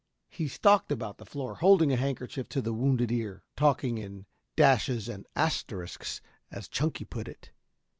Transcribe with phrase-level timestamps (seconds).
[0.29, 5.07] He stalked about the floor, holding a handkerchief to the wounded ear, "talking in dashes
[5.07, 7.51] and asterisks," as Chunky put it.